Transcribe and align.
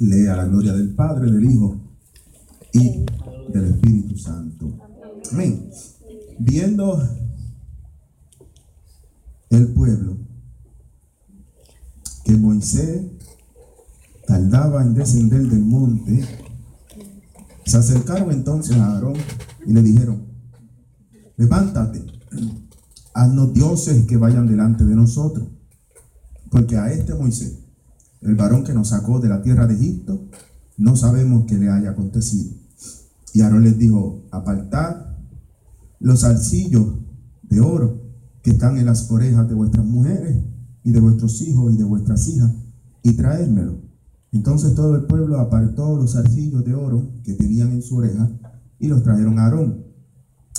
Lea 0.00 0.36
la 0.36 0.44
gloria 0.46 0.72
del 0.72 0.94
Padre, 0.94 1.30
del 1.30 1.44
Hijo 1.44 1.76
y 2.72 3.04
del 3.52 3.64
Espíritu 3.66 4.16
Santo. 4.16 4.78
Amén. 5.32 5.70
Viendo 6.38 7.00
el 9.50 9.68
pueblo 9.68 10.16
que 12.24 12.36
Moisés 12.36 13.02
tardaba 14.26 14.82
en 14.82 14.94
descender 14.94 15.42
del 15.46 15.62
monte, 15.62 16.24
se 17.64 17.76
acercaron 17.76 18.30
entonces 18.30 18.76
a 18.76 18.94
Aarón 18.94 19.14
y 19.66 19.72
le 19.72 19.82
dijeron, 19.82 20.26
levántate, 21.36 22.04
haznos 23.12 23.52
dioses 23.52 24.06
que 24.06 24.16
vayan 24.16 24.46
delante 24.46 24.84
de 24.84 24.94
nosotros, 24.94 25.48
porque 26.50 26.76
a 26.76 26.90
este 26.92 27.14
Moisés, 27.14 27.63
el 28.24 28.34
varón 28.34 28.64
que 28.64 28.74
nos 28.74 28.88
sacó 28.88 29.20
de 29.20 29.28
la 29.28 29.42
tierra 29.42 29.66
de 29.66 29.74
Egipto, 29.74 30.28
no 30.76 30.96
sabemos 30.96 31.44
qué 31.46 31.56
le 31.56 31.68
haya 31.68 31.90
acontecido. 31.90 32.52
Y 33.32 33.42
Aarón 33.42 33.64
les 33.64 33.78
dijo, 33.78 34.22
apartad 34.30 34.96
los 36.00 36.24
arcillos 36.24 36.86
de 37.42 37.60
oro 37.60 38.02
que 38.42 38.50
están 38.50 38.78
en 38.78 38.86
las 38.86 39.10
orejas 39.10 39.48
de 39.48 39.54
vuestras 39.54 39.84
mujeres 39.84 40.36
y 40.84 40.92
de 40.92 41.00
vuestros 41.00 41.40
hijos 41.42 41.72
y 41.72 41.76
de 41.76 41.84
vuestras 41.84 42.28
hijas, 42.28 42.52
y 43.02 43.12
traédmelo. 43.12 43.78
Entonces 44.32 44.74
todo 44.74 44.96
el 44.96 45.04
pueblo 45.04 45.38
apartó 45.38 45.96
los 45.96 46.16
arcillos 46.16 46.64
de 46.64 46.74
oro 46.74 47.10
que 47.22 47.34
tenían 47.34 47.72
en 47.72 47.82
su 47.82 47.96
oreja 47.96 48.30
y 48.78 48.88
los 48.88 49.02
trajeron 49.02 49.38
a 49.38 49.44
Aarón. 49.44 49.84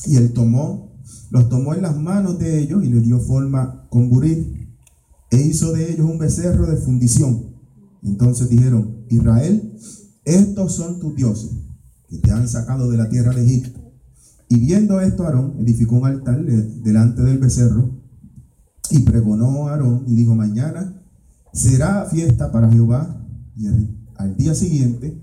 Y 0.05 0.15
él 0.17 0.33
tomó, 0.33 0.93
los 1.31 1.49
tomó 1.49 1.73
en 1.73 1.81
las 1.81 1.97
manos 1.97 2.39
de 2.39 2.59
ellos 2.59 2.83
y 2.83 2.89
les 2.89 3.03
dio 3.03 3.19
forma 3.19 3.87
con 3.89 4.09
buril 4.09 4.69
e 5.31 5.41
hizo 5.41 5.73
de 5.73 5.91
ellos 5.91 6.09
un 6.09 6.17
becerro 6.17 6.65
de 6.65 6.77
fundición. 6.77 7.54
Entonces 8.05 8.49
dijeron, 8.49 9.05
Israel, 9.09 9.73
estos 10.23 10.75
son 10.75 10.99
tus 10.99 11.15
dioses 11.15 11.51
que 12.07 12.19
te 12.19 12.31
han 12.31 12.47
sacado 12.47 12.89
de 12.89 12.97
la 12.97 13.09
tierra 13.09 13.33
de 13.33 13.43
Egipto. 13.43 13.79
Y 14.47 14.59
viendo 14.59 15.01
esto, 15.01 15.23
Aarón 15.23 15.55
edificó 15.59 15.95
un 15.95 16.05
altar 16.05 16.43
delante 16.45 17.23
del 17.23 17.39
becerro 17.39 17.99
y 18.91 18.99
pregonó 18.99 19.67
a 19.67 19.71
Aarón 19.71 20.03
y 20.07 20.15
dijo, 20.15 20.35
mañana 20.35 21.01
será 21.51 22.05
fiesta 22.05 22.51
para 22.51 22.71
Jehová. 22.71 23.21
Y 23.55 23.67
al 24.17 24.37
día 24.37 24.53
siguiente 24.53 25.21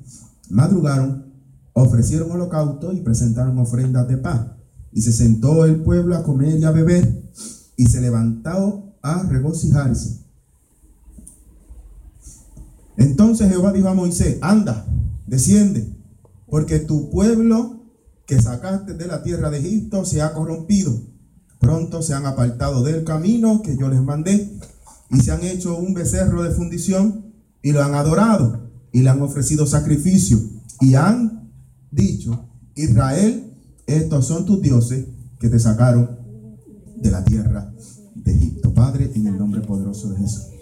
madrugaron, 0.50 1.26
ofrecieron 1.74 2.32
holocausto 2.32 2.92
y 2.92 3.00
presentaron 3.00 3.58
ofrendas 3.58 4.08
de 4.08 4.16
paz. 4.16 4.48
Y 4.92 5.02
se 5.02 5.12
sentó 5.12 5.64
el 5.64 5.82
pueblo 5.82 6.16
a 6.16 6.24
comer 6.24 6.58
y 6.58 6.64
a 6.64 6.72
beber 6.72 7.30
y 7.76 7.86
se 7.86 8.00
levantó 8.00 8.96
a 9.02 9.22
regocijarse. 9.22 10.22
Entonces 13.02 13.48
Jehová 13.48 13.72
dijo 13.72 13.88
a 13.88 13.94
Moisés, 13.94 14.38
anda, 14.42 14.86
desciende, 15.26 15.92
porque 16.46 16.78
tu 16.78 17.10
pueblo 17.10 17.82
que 18.26 18.40
sacaste 18.40 18.94
de 18.94 19.08
la 19.08 19.24
tierra 19.24 19.50
de 19.50 19.58
Egipto 19.58 20.04
se 20.04 20.22
ha 20.22 20.32
corrompido. 20.32 20.92
Pronto 21.58 22.00
se 22.02 22.14
han 22.14 22.26
apartado 22.26 22.84
del 22.84 23.02
camino 23.02 23.60
que 23.62 23.76
yo 23.76 23.88
les 23.88 24.00
mandé 24.00 24.56
y 25.10 25.20
se 25.20 25.32
han 25.32 25.42
hecho 25.42 25.76
un 25.76 25.94
becerro 25.94 26.44
de 26.44 26.52
fundición 26.52 27.32
y 27.60 27.72
lo 27.72 27.82
han 27.82 27.94
adorado 27.94 28.70
y 28.92 29.00
le 29.00 29.10
han 29.10 29.20
ofrecido 29.20 29.66
sacrificio 29.66 30.38
y 30.80 30.94
han 30.94 31.50
dicho, 31.90 32.48
Israel, 32.76 33.52
estos 33.86 34.26
son 34.26 34.46
tus 34.46 34.62
dioses 34.62 35.06
que 35.40 35.48
te 35.48 35.58
sacaron 35.58 36.18
de 36.96 37.10
la 37.10 37.24
tierra 37.24 37.72
de 38.14 38.32
Egipto. 38.32 38.72
Padre, 38.72 39.10
en 39.14 39.26
el 39.26 39.36
nombre 39.36 39.60
poderoso 39.60 40.08
de 40.10 40.18
Jesús. 40.18 40.52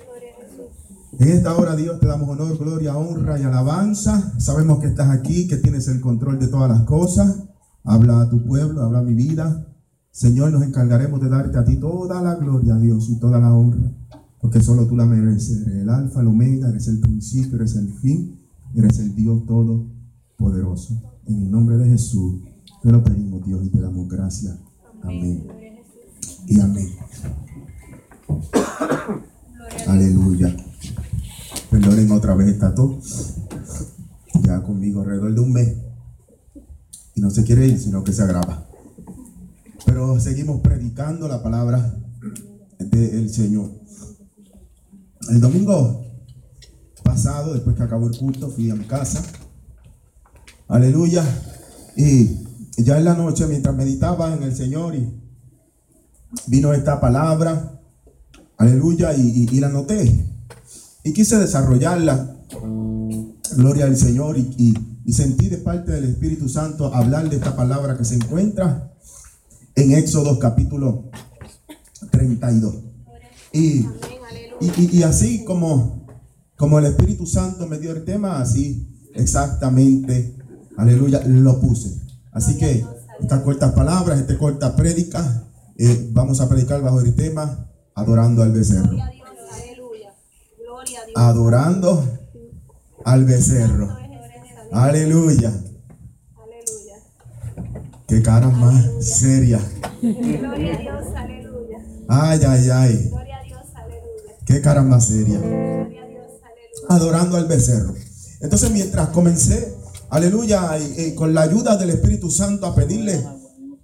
En 1.19 1.28
esta 1.28 1.56
hora, 1.56 1.75
Dios, 1.76 1.98
te 1.98 2.06
damos 2.06 2.28
honor, 2.28 2.56
gloria, 2.56 2.97
honra 2.97 3.38
y 3.38 3.43
alabanza. 3.43 4.32
Sabemos 4.38 4.78
que 4.78 4.87
estás 4.87 5.10
aquí, 5.10 5.48
que 5.48 5.56
tienes 5.56 5.88
el 5.88 6.00
control 6.00 6.38
de 6.38 6.48
todas 6.48 6.71
las 6.71 6.82
cosas. 6.82 7.44
Habla 7.84 8.22
a 8.22 8.31
tu 8.31 8.44
pueblo, 8.44 8.82
habla 8.82 9.00
a 9.00 9.03
mi 9.03 9.15
vida. 9.15 9.66
Señor, 10.12 10.53
nos 10.53 10.62
encargaremos 10.62 11.21
de 11.21 11.28
darte 11.28 11.59
a 11.59 11.65
ti 11.65 11.76
toda 11.76 12.22
la 12.22 12.37
gloria, 12.37 12.76
Dios, 12.76 13.09
y 13.10 13.19
toda 13.19 13.38
la 13.38 13.54
honra, 13.54 13.93
porque 14.41 14.60
solo 14.62 14.87
tú 14.87 14.97
la 14.97 15.04
mereces. 15.04 15.66
Eres 15.66 15.82
el 15.82 15.88
alfa, 15.88 16.21
el 16.21 16.28
omega, 16.28 16.69
eres 16.69 16.88
el 16.88 17.00
principio, 17.00 17.56
eres 17.56 17.77
el 17.77 17.92
fin, 17.94 18.38
eres 18.75 18.98
el 18.98 19.15
Dios 19.15 19.44
todopoderoso. 19.47 21.00
En 21.27 21.42
el 21.42 21.50
nombre 21.50 21.77
de 21.77 21.88
Jesús, 21.88 22.41
te 22.82 22.91
lo 22.91 23.03
pedimos, 23.04 23.44
Dios, 23.44 23.65
y 23.65 23.69
te 23.69 23.81
damos 23.81 24.09
gracias. 24.09 24.56
Amén. 25.03 25.47
Y 26.47 26.60
amén. 26.60 26.88
Aleluya. 29.87 30.40
Esta 32.50 32.75
tos. 32.75 33.34
Ya 34.43 34.61
conmigo 34.62 35.03
alrededor 35.03 35.34
de 35.34 35.41
un 35.41 35.53
mes 35.53 35.77
y 37.15 37.21
no 37.21 37.31
se 37.31 37.44
quiere 37.44 37.66
ir, 37.66 37.78
sino 37.78 38.03
que 38.03 38.12
se 38.12 38.22
agrava. 38.22 38.66
Pero 39.87 40.19
seguimos 40.19 40.60
predicando 40.60 41.28
la 41.28 41.43
palabra 41.43 41.94
del 42.78 43.31
Señor. 43.31 43.71
El 45.28 45.41
domingo 45.41 46.05
pasado, 47.05 47.55
después 47.55 47.77
que 47.77 47.83
acabó 47.84 48.09
el 48.09 48.19
culto, 48.19 48.50
fui 48.50 48.69
a 48.71 48.75
mi 48.75 48.84
casa. 48.84 49.22
Aleluya. 50.66 51.25
Y 51.97 52.39
ya 52.78 52.99
en 52.99 53.05
la 53.05 53.15
noche, 53.15 53.47
mientras 53.47 53.77
meditaba 53.77 54.34
en 54.34 54.43
el 54.43 54.56
Señor, 54.56 54.97
y 54.97 55.09
vino 56.49 56.72
esta 56.72 57.00
palabra. 57.00 57.81
Aleluya. 58.56 59.15
Y 59.15 59.60
la 59.60 59.69
noté. 59.69 60.27
Y 61.05 61.12
quise 61.12 61.39
desarrollarla. 61.39 62.39
Gloria 63.60 63.84
al 63.84 63.97
Señor. 63.97 64.38
y 64.38 64.75
y 65.04 65.12
sentí 65.12 65.48
de 65.48 65.59
parte 65.59 65.93
del 65.93 66.04
Espíritu 66.04 66.48
Santo 66.48 66.94
hablar 66.94 67.28
de 67.28 67.37
esta 67.37 67.56
palabra 67.56 67.97
que 67.97 68.04
se 68.04 68.16
encuentra 68.16 68.93
en 69.75 69.93
Éxodo 69.93 70.38
capítulo 70.38 71.10
32. 72.10 72.76
Y, 73.53 73.87
y, 74.60 75.03
así 75.03 75.44
como, 75.44 76.06
como 76.56 76.78
el 76.78 76.84
Espíritu 76.84 77.26
Santo 77.26 77.66
me 77.66 77.78
dio 77.78 77.91
el 77.91 78.04
tema, 78.04 78.41
así 78.41 78.88
exactamente, 79.15 80.37
aleluya, 80.77 81.22
lo 81.27 81.60
puse. 81.60 82.00
Así 82.31 82.56
que 82.56 82.84
estas 83.21 83.41
cortas 83.41 83.72
palabras, 83.72 84.21
esta 84.21 84.38
corta 84.38 84.77
prédica, 84.77 85.44
eh, 85.77 86.09
vamos 86.12 86.41
a 86.41 86.48
predicar 86.48 86.82
bajo 86.82 87.00
el 87.00 87.15
tema 87.15 87.69
adorando 87.94 88.42
al 88.42 88.53
becerro. 88.53 88.97
Adorando 91.16 92.20
al 93.05 93.25
becerro. 93.25 93.97
Aleluya. 94.72 95.53
Qué 98.06 98.22
cara 98.22 98.49
más 98.49 98.84
seria. 99.00 99.61
Gloria 100.03 100.75
a 100.75 100.78
Dios, 100.78 101.06
aleluya. 101.15 101.78
Ay, 102.09 102.41
ay, 102.44 102.71
ay. 102.71 103.09
Gloria 103.09 103.39
a 103.39 103.44
Dios, 103.44 103.60
aleluya. 103.75 104.34
Qué 104.44 104.60
cara 104.60 104.83
más 104.83 105.06
seria. 105.06 105.39
Gloria 105.39 106.03
a 106.03 106.06
Dios, 106.09 106.27
aleluya. 106.43 106.87
Adorando 106.89 107.37
al 107.37 107.47
becerro. 107.47 107.95
Entonces, 108.41 108.71
mientras 108.72 109.10
comencé, 109.10 109.77
aleluya, 110.09 110.77
con 111.15 111.34
la 111.34 111.42
ayuda 111.42 111.77
del 111.77 111.91
Espíritu 111.91 112.30
Santo 112.33 112.66
a 112.66 112.75
pedirle 112.75 113.25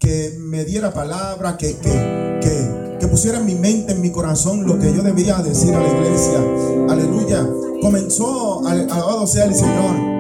que 0.01 0.37
me 0.41 0.65
diera 0.65 0.93
palabra, 0.93 1.57
que, 1.57 1.77
que, 1.77 2.41
que, 2.43 2.86
pusiera 3.09 3.39
en 3.39 3.47
mi 3.47 3.55
mente, 3.55 3.93
en 3.93 4.01
mi 4.01 4.11
corazón, 4.11 4.67
lo 4.67 4.79
que 4.79 4.93
yo 4.95 5.03
debía 5.03 5.37
decir 5.39 5.75
a 5.75 5.81
la 5.81 5.89
iglesia. 5.89 6.41
Aleluya. 6.89 7.49
Comenzó, 7.81 8.67
alabado 8.67 9.27
sea 9.27 9.45
el 9.45 9.55
Señor 9.55 10.17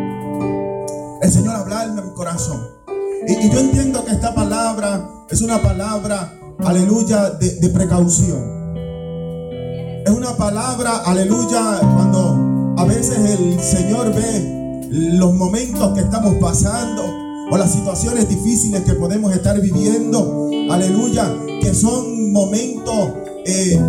el 1.20 1.32
Señor 1.32 1.56
hablarme 1.56 2.00
en 2.00 2.08
mi 2.08 2.14
corazón. 2.14 2.68
Y, 3.26 3.50
yo 3.50 3.58
entiendo 3.58 4.04
que 4.04 4.12
esta 4.12 4.34
palabra 4.34 5.08
es 5.30 5.40
una 5.40 5.60
palabra, 5.60 6.32
aleluya, 6.64 7.30
de, 7.30 7.68
precaución. 7.70 8.56
Es 10.04 10.12
una 10.12 10.36
palabra, 10.36 10.98
aleluya, 10.98 11.80
cuando 11.80 12.74
a 12.78 12.84
veces 12.84 13.18
el 13.18 13.60
Señor 13.60 14.14
ve 14.14 14.88
los 14.90 15.34
momentos 15.34 15.94
que 15.94 16.00
estamos 16.00 16.34
pasando 16.36 17.02
o 17.50 17.56
las 17.56 17.72
situaciones 17.72 18.28
difíciles 18.28 18.82
que 18.82 18.94
podemos 18.94 19.32
estar 19.32 19.60
viviendo, 19.60 20.50
aleluya, 20.70 21.32
que 21.62 21.74
son 21.74 22.32
momentos, 22.32 23.10
eh, 23.44 23.80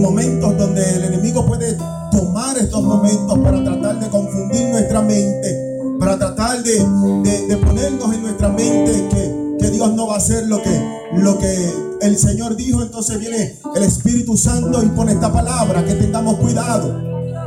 momentos 0.00 0.56
donde 0.58 0.96
el 0.96 1.04
enemigo 1.04 1.46
puede 1.46 1.76
tomar 2.10 2.58
estos 2.58 2.82
momentos 2.82 3.38
para 3.38 3.62
tratar 3.62 4.00
de 4.00 4.08
confundir 4.08 4.68
nuestra 4.68 5.00
mente 5.02 5.70
para 6.00 6.18
tratar 6.18 6.62
de, 6.62 7.56
ponernos 7.62 8.14
en 8.14 8.22
nuestra 8.22 8.48
mente 8.48 9.06
que, 9.10 9.56
que, 9.60 9.70
Dios 9.70 9.92
no 9.92 10.06
va 10.06 10.14
a 10.14 10.16
hacer 10.16 10.46
lo 10.46 10.60
que, 10.62 11.02
lo 11.12 11.38
que 11.38 11.72
el 12.00 12.16
Señor 12.16 12.56
dijo. 12.56 12.82
Entonces 12.82 13.20
viene 13.20 13.58
el 13.76 13.82
Espíritu 13.82 14.36
Santo 14.36 14.82
y 14.82 14.86
pone 14.88 15.12
esta 15.12 15.30
palabra, 15.30 15.84
que 15.84 15.94
tengamos 15.94 16.36
cuidado. 16.36 16.98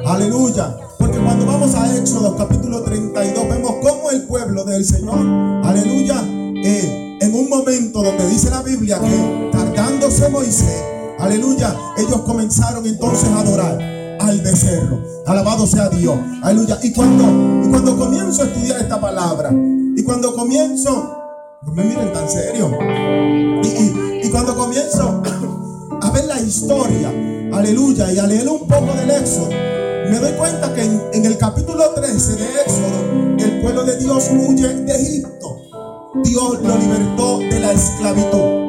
Aleluya. 0.06 0.78
Porque 1.14 1.26
cuando 1.28 1.46
vamos 1.46 1.76
a 1.76 1.96
Éxodo 1.96 2.36
capítulo 2.36 2.82
32 2.82 3.48
vemos 3.48 3.76
cómo 3.84 4.10
el 4.10 4.24
pueblo 4.24 4.64
del 4.64 4.84
Señor, 4.84 5.20
aleluya, 5.64 6.24
eh, 6.26 7.20
en 7.22 7.36
un 7.36 7.50
momento 7.50 8.02
donde 8.02 8.28
dice 8.30 8.50
la 8.50 8.64
Biblia 8.64 9.00
que 9.00 9.50
tardándose 9.52 10.28
Moisés, 10.30 10.84
aleluya, 11.20 11.78
ellos 11.98 12.22
comenzaron 12.22 12.88
entonces 12.88 13.30
a 13.30 13.42
adorar. 13.42 13.94
al 14.20 14.40
becerro. 14.40 15.02
Alabado 15.28 15.68
sea 15.68 15.90
Dios. 15.90 16.16
Aleluya. 16.42 16.80
Y 16.82 16.94
cuando, 16.94 17.24
y 17.64 17.70
cuando 17.70 17.98
comienzo 17.98 18.44
a 18.44 18.46
estudiar 18.46 18.80
esta 18.80 19.00
palabra, 19.00 19.52
y 19.52 20.02
cuando 20.04 20.34
comienzo, 20.34 21.16
no 21.62 21.74
me 21.74 21.84
miren 21.84 22.12
tan 22.12 22.28
serio, 22.28 22.72
y, 23.62 24.30
cuando 24.30 24.56
comienzo 24.56 25.22
a 26.02 26.10
ver 26.12 26.26
la 26.26 26.40
historia, 26.40 27.10
aleluya, 27.54 28.12
y 28.12 28.18
a 28.18 28.26
leer 28.26 28.48
un 28.48 28.68
poco 28.68 28.94
del 28.96 29.12
Éxodo, 29.12 29.50
me 30.10 30.20
doy 30.20 30.32
cuenta 30.34 30.74
que 30.74 30.82
en, 30.84 31.26
el 31.26 31.38
capítulo 31.38 31.92
13 31.92 32.36
de 32.36 32.46
Éxodo, 32.62 33.38
el 33.40 33.62
pueblo 33.62 33.84
de 33.84 33.98
Dios 33.98 34.30
huye 34.32 34.68
de 34.68 34.96
Egipto. 34.96 35.62
Dios 36.24 36.62
lo 36.62 36.78
libertó 36.78 37.40
de 37.40 37.60
la 37.60 37.72
esclavitud. 37.72 38.64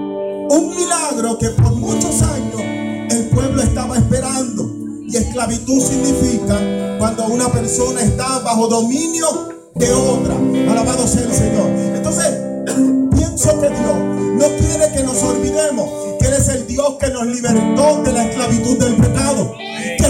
Un 0.50 0.74
milagro 0.76 1.38
que 1.38 1.50
por 1.50 1.72
muchos 1.74 2.22
años 2.22 2.60
el 3.10 3.28
pueblo 3.30 3.62
estaba 3.62 3.96
esperando. 3.96 4.70
Y 5.06 5.16
esclavitud 5.16 5.80
significa 5.80 6.58
cuando 6.98 7.26
una 7.26 7.48
persona 7.48 8.00
está 8.02 8.38
bajo 8.40 8.68
dominio 8.68 9.48
de 9.74 9.92
otra. 9.92 10.34
Alabado 10.70 11.06
sea 11.06 11.22
el 11.22 11.34
Señor. 11.34 11.68
Entonces, 11.96 12.26
pienso 13.14 13.60
que 13.60 13.68
Dios 13.68 13.96
no 14.34 14.46
quiere 14.58 14.92
que 14.92 15.02
nos 15.02 15.22
olvidemos 15.22 15.88
que 16.18 16.26
Él 16.26 16.34
es 16.34 16.48
el 16.48 16.66
Dios 16.66 16.94
que 16.98 17.08
nos 17.10 17.26
libertó 17.26 18.02
de 18.02 18.12
la 18.12 18.24
esclavitud 18.24 18.78
del 18.78 18.96
pecado. 18.96 19.54
Que 19.98 20.06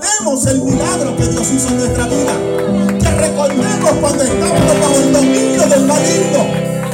recordemos 0.00 0.46
el 0.46 0.62
milagro 0.62 1.16
que 1.16 1.26
Dios 1.26 1.50
hizo 1.52 1.68
en 1.68 1.78
nuestra 1.78 2.06
vida. 2.06 2.32
Que 2.98 3.10
recordemos 3.10 3.90
cuando 4.00 4.24
estábamos 4.24 4.80
bajo 4.80 4.96
el 4.96 5.12
dominio 5.12 5.66
del 5.66 5.86
maligno. 5.86 6.46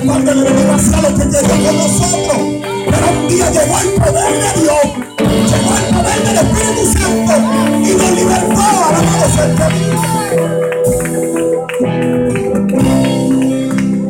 Cuando 0.05 0.33
el 0.33 0.39
enemigo 0.39 0.73
hacía 0.73 1.01
lo 1.03 1.09
que 1.15 1.29
quería 1.29 1.57
con 1.57 1.79
nosotros. 1.79 2.37
Pero 2.87 3.07
un 3.21 3.29
día 3.29 3.51
llegó 3.51 3.79
el 3.79 3.91
poder 3.95 4.33
de 4.33 4.61
Dios 4.61 4.87
llegó 5.47 5.73
el 5.77 5.85
poder 5.95 6.19
del 6.25 6.37
Espíritu 6.37 6.83
Santo 6.93 7.35
y 7.83 7.91
nos 7.95 8.11
libertó. 8.13 8.61
Alabado 8.87 9.27
sea 9.35 9.45
el 9.45 9.53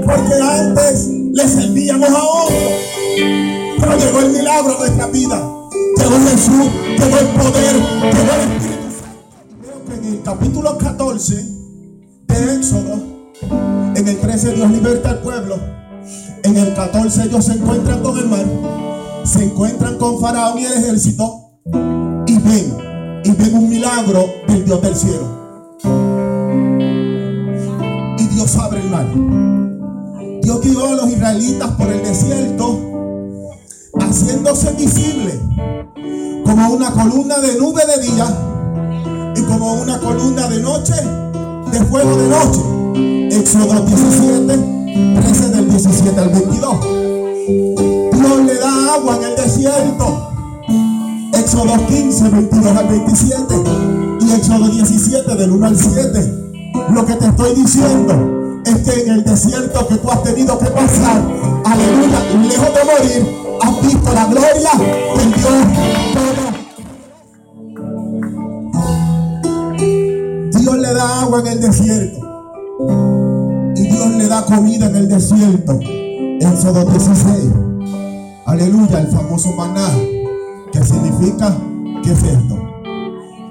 Porque 0.04 0.34
antes 0.42 0.96
le 1.32 1.48
servíamos 1.48 2.10
a 2.10 2.22
otros. 2.22 2.72
Pero 3.78 3.92
llegó 3.98 4.20
el 4.20 4.30
milagro 4.30 4.74
a 4.74 4.78
nuestra 4.78 5.06
vida. 5.06 5.36
Llegó 5.96 6.16
Jesús, 6.28 6.70
llegó 6.98 7.18
el 7.18 7.26
poder, 7.28 7.74
llegó 7.74 8.32
el 8.34 8.40
Espíritu 8.40 8.75
capítulo 10.26 10.76
14 10.76 11.36
de 12.26 12.54
Éxodo, 12.56 13.00
en 13.94 14.08
el 14.08 14.18
13 14.18 14.54
Dios 14.54 14.70
liberta 14.72 15.10
al 15.10 15.20
pueblo. 15.20 15.56
En 16.42 16.56
el 16.56 16.74
14 16.74 17.22
ellos 17.26 17.44
se 17.44 17.52
encuentran 17.52 18.02
con 18.02 18.18
el 18.18 18.26
mar 18.26 18.44
se 19.22 19.44
encuentran 19.44 19.98
con 19.98 20.20
Faraón 20.20 20.58
y 20.58 20.64
el 20.64 20.72
ejército 20.72 21.60
y 22.26 22.38
ven, 22.38 23.22
y 23.24 23.30
ven 23.30 23.54
un 23.54 23.68
milagro 23.68 24.26
del 24.48 24.64
Dios 24.64 24.82
del 24.82 24.96
cielo. 24.96 25.78
Y 28.18 28.26
Dios 28.26 28.56
abre 28.56 28.80
el 28.80 28.90
mar. 28.90 29.06
Dios 30.42 30.60
guió 30.60 30.86
a 30.86 30.94
los 30.94 31.08
israelitas 31.08 31.70
por 31.72 31.86
el 31.86 32.02
desierto, 32.02 32.80
haciéndose 34.00 34.72
visible 34.72 35.40
como 36.44 36.70
una 36.70 36.90
columna 36.90 37.38
de 37.38 37.58
nube 37.58 37.82
de 37.86 38.02
día 38.02 38.55
como 39.46 39.74
una 39.74 39.98
columna 39.98 40.48
de 40.48 40.60
noche, 40.60 40.94
de 40.94 41.84
fuego 41.86 42.16
de 42.16 42.28
noche. 42.28 43.36
Éxodo 43.36 43.84
17, 43.84 44.58
13 45.20 45.48
del 45.50 45.70
17 45.70 46.20
al 46.20 46.28
22 46.30 47.06
le 48.46 48.54
da 48.58 48.94
agua 48.94 49.16
en 49.16 49.24
el 49.24 49.36
desierto. 49.36 50.32
Éxodo 51.32 51.86
15, 51.86 52.28
22 52.30 52.76
al 52.76 52.88
27 52.88 53.54
y 54.20 54.32
Éxodo 54.32 54.68
17 54.68 55.34
del 55.36 55.50
1 55.52 55.66
al 55.66 55.76
7. 55.78 56.34
Lo 56.90 57.06
que 57.06 57.14
te 57.14 57.26
estoy 57.26 57.54
diciendo 57.54 58.62
es 58.64 58.76
que 58.78 59.02
en 59.02 59.10
el 59.10 59.24
desierto 59.24 59.86
que 59.88 59.96
tú 59.96 60.10
has 60.10 60.22
tenido 60.22 60.58
que 60.58 60.66
pasar, 60.66 61.22
aleluya, 61.64 62.20
lejos 62.42 62.68
de 62.74 62.84
morir, 62.84 63.58
has 63.62 63.86
visto 63.86 64.12
la 64.12 64.26
gloria 64.26 64.70
del 65.16 65.32
Dios 65.32 66.15
agua 71.26 71.40
en 71.40 71.46
el 71.48 71.60
desierto 71.60 72.20
y 73.74 73.82
Dios 73.82 74.10
le 74.16 74.28
da 74.28 74.44
comida 74.44 74.86
en 74.86 74.96
el 74.96 75.08
desierto. 75.08 75.78
Éxodo 76.40 76.84
16. 76.84 77.50
Aleluya, 78.44 79.00
el 79.00 79.08
famoso 79.08 79.52
maná. 79.56 79.88
¿Qué 80.72 80.84
significa? 80.84 81.56
¿Qué 82.04 82.12
es 82.12 82.22
esto? 82.22 82.58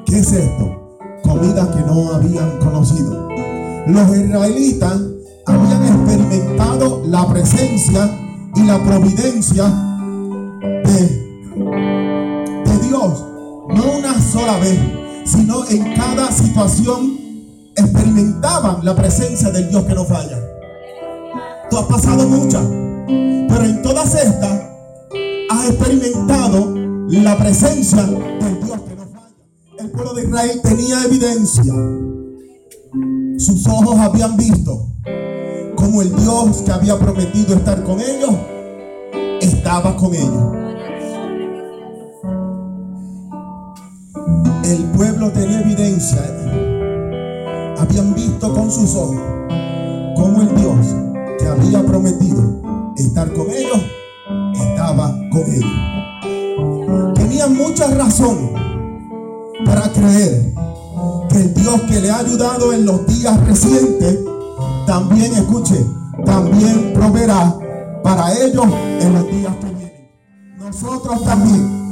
¿Qué 0.05 0.19
es 0.19 0.31
esto? 0.31 0.99
Comida 1.23 1.69
que 1.75 1.81
no 1.81 2.13
habían 2.13 2.59
conocido. 2.59 3.27
Los 3.87 4.17
israelitas 4.17 5.01
habían 5.45 5.85
experimentado 5.85 7.01
la 7.05 7.27
presencia 7.27 8.09
y 8.55 8.63
la 8.63 8.81
providencia 8.83 9.65
de, 10.61 11.01
de 12.65 12.87
Dios. 12.87 13.25
No 13.67 13.97
una 13.99 14.21
sola 14.21 14.59
vez, 14.59 14.79
sino 15.25 15.67
en 15.67 15.93
cada 15.93 16.31
situación 16.31 17.24
experimentaban 17.75 18.83
la 18.83 18.95
presencia 18.95 19.49
del 19.51 19.69
Dios 19.69 19.83
que 19.85 19.93
no 19.93 20.05
falla. 20.05 20.39
Tú 21.69 21.77
has 21.77 21.85
pasado 21.85 22.27
muchas, 22.27 22.63
pero 23.05 23.63
en 23.63 23.81
todas 23.81 24.15
estas 24.15 24.61
has 25.49 25.69
experimentado 25.69 26.73
la 27.09 27.37
presencia 27.37 28.03
del 28.03 28.63
Dios 28.63 28.81
que 28.81 28.95
no 28.95 29.05
falla. 29.07 29.35
El 29.79 29.91
pueblo 29.91 30.13
de 30.13 30.23
Israel 30.23 30.61
tenía 30.63 31.03
evidencia. 31.03 31.73
Sus 33.37 33.67
ojos 33.67 33.97
habían 33.99 34.37
visto 34.37 34.87
como 35.75 36.01
el 36.01 36.15
Dios 36.15 36.57
que 36.65 36.71
había 36.71 36.97
prometido 36.97 37.55
estar 37.55 37.83
con 37.83 37.99
ellos 37.99 38.33
estaba 39.65 39.95
con 39.95 40.13
ellos. 40.13 40.53
El 44.63 44.83
pueblo 44.95 45.31
tenía 45.31 45.61
evidencia. 45.61 46.21
Habían 47.77 48.13
visto 48.13 48.53
con 48.53 48.71
sus 48.71 48.95
ojos 48.95 49.17
como 50.15 50.41
el 50.41 50.55
Dios 50.55 50.87
que 51.37 51.47
había 51.47 51.85
prometido 51.85 52.61
estar 52.95 53.31
con 53.33 53.49
ellos 53.49 53.81
estaba 54.53 55.15
con 55.31 55.41
ellos. 55.41 57.15
Tenían 57.15 57.57
muchas 57.57 57.95
razones 57.95 58.51
para 59.65 59.91
creer 59.91 60.53
que 61.29 61.37
el 61.37 61.53
Dios 61.53 61.81
que 61.81 62.01
le 62.01 62.11
ha 62.11 62.19
ayudado 62.19 62.73
en 62.73 62.85
los 62.85 63.05
días 63.07 63.39
recientes, 63.45 64.19
también 64.85 65.33
escuche, 65.33 65.85
también 66.25 66.93
proveerá 66.93 67.57
para 68.03 68.33
ellos 68.33 68.65
en 68.99 69.13
los 69.13 69.27
días 69.31 69.55
que 69.55 69.65
vienen. 69.65 70.11
Nosotros 70.59 71.23
también 71.23 71.89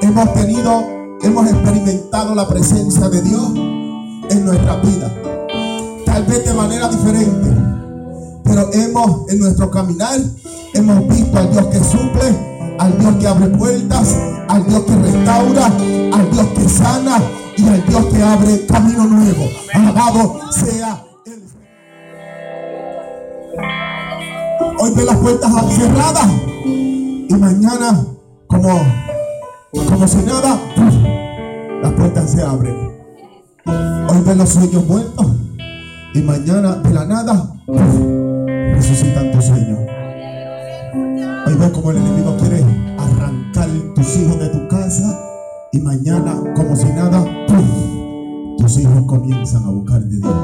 hemos 0.00 0.34
tenido, 0.34 0.82
hemos 1.22 1.50
experimentado 1.50 2.34
la 2.34 2.48
presencia 2.48 3.08
de 3.08 3.22
Dios 3.22 3.52
en 4.36 4.44
nuestra 4.46 4.76
vida. 4.76 5.12
Tal 6.04 6.24
vez 6.24 6.44
de 6.44 6.54
manera 6.54 6.88
diferente, 6.88 7.48
pero 8.44 8.72
hemos 8.72 9.30
en 9.30 9.40
nuestro 9.40 9.70
caminar 9.70 10.20
Hemos 10.76 11.08
visto 11.08 11.38
al 11.38 11.50
Dios 11.50 11.66
que 11.68 11.78
suple, 11.78 12.76
al 12.78 12.98
Dios 12.98 13.14
que 13.16 13.26
abre 13.26 13.46
puertas, 13.46 14.14
al 14.46 14.66
Dios 14.66 14.82
que 14.82 14.94
restaura, 14.94 15.66
al 15.66 16.30
Dios 16.30 16.46
que 16.48 16.68
sana 16.68 17.18
y 17.56 17.66
al 17.66 17.86
Dios 17.86 18.04
que 18.12 18.22
abre 18.22 18.66
camino 18.66 19.06
nuevo. 19.06 19.44
Alabado 19.72 20.38
sea 20.52 21.02
el 21.24 21.42
Hoy 24.78 24.90
ve 24.94 25.04
las 25.04 25.16
puertas 25.16 25.50
cerradas 25.74 26.30
y 26.66 27.34
mañana, 27.38 28.04
como, 28.46 28.78
como 29.72 30.06
si 30.06 30.18
nada, 30.18 30.60
las 31.82 31.92
puertas 31.92 32.32
se 32.32 32.42
abren. 32.42 32.86
Hoy 34.16 34.34
los 34.34 34.48
sueños 34.48 34.82
muertos 34.86 35.26
y 36.14 36.22
mañana 36.22 36.76
de 36.76 36.94
la 36.94 37.04
nada 37.04 37.52
resucitan 38.72 39.30
tus 39.30 39.44
sueños. 39.44 39.78
Hoy 41.46 41.54
ve 41.54 41.70
como 41.70 41.90
el 41.90 41.98
enemigo 41.98 42.34
quiere 42.38 42.64
arrancar 42.96 43.68
tus 43.94 44.16
hijos 44.16 44.38
de 44.38 44.48
tu 44.48 44.68
casa 44.68 45.20
y 45.70 45.80
mañana, 45.80 46.34
como 46.54 46.74
si 46.74 46.86
nada, 46.86 47.22
tus 48.56 48.78
hijos 48.78 49.04
comienzan 49.06 49.64
a 49.64 49.68
buscar 49.68 50.00
de 50.00 50.16
Dios. 50.16 50.34